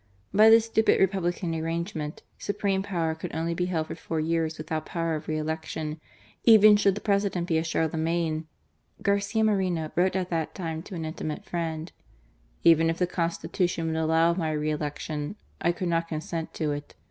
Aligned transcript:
By 0.33 0.49
this 0.49 0.65
stupid 0.65 0.99
Republican 0.99 1.53
arrange 1.53 1.93
ment, 1.93 2.23
supreme 2.39 2.81
power 2.81 3.13
could 3.13 3.35
only 3.35 3.53
be 3.53 3.67
held 3.67 3.85
for 3.85 3.93
four 3.93 4.19
years 4.19 4.57
without 4.57 4.83
power 4.87 5.13
of 5.13 5.27
re 5.27 5.37
election, 5.37 6.01
even 6.43 6.75
should 6.75 6.95
the 6.95 7.01
President 7.01 7.47
be 7.47 7.59
a 7.59 7.63
Charlemagne. 7.63 8.47
Garcia 9.03 9.43
Moreno 9.43 9.91
wrote 9.95 10.15
at 10.15 10.31
that 10.31 10.55
time 10.55 10.81
to 10.81 10.95
an 10.95 11.05
intimate 11.05 11.45
friend:" 11.45 11.91
Even 12.63 12.89
if 12.89 12.97
the 12.97 13.05
Constitution 13.05 13.85
would 13.85 13.95
allow 13.95 14.31
of 14.31 14.39
my 14.39 14.51
re 14.51 14.71
election, 14.71 15.35
I 15.61 15.71
could 15.71 15.87
not 15.87 16.07
consent 16.07 16.51
to 16.55 16.71
it. 16.71 16.95